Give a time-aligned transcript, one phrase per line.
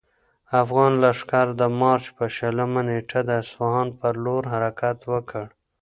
[0.61, 5.45] افغان لښکر د مارچ په شلمه نېټه د اصفهان پر لور حرکت وکړ.